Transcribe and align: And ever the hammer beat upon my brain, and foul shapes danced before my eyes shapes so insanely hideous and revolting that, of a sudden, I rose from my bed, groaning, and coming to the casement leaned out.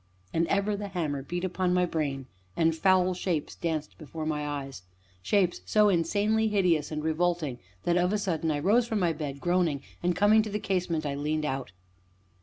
And 0.33 0.47
ever 0.47 0.75
the 0.75 0.87
hammer 0.87 1.21
beat 1.21 1.43
upon 1.43 1.75
my 1.75 1.85
brain, 1.85 2.25
and 2.57 2.75
foul 2.75 3.13
shapes 3.13 3.53
danced 3.53 3.99
before 3.99 4.25
my 4.25 4.47
eyes 4.47 4.81
shapes 5.21 5.61
so 5.63 5.89
insanely 5.89 6.47
hideous 6.47 6.91
and 6.91 7.03
revolting 7.03 7.59
that, 7.83 7.97
of 7.97 8.11
a 8.11 8.17
sudden, 8.17 8.49
I 8.49 8.57
rose 8.57 8.87
from 8.87 8.99
my 8.99 9.13
bed, 9.13 9.39
groaning, 9.39 9.83
and 10.01 10.15
coming 10.15 10.41
to 10.41 10.49
the 10.49 10.57
casement 10.57 11.05
leaned 11.05 11.45
out. 11.45 11.71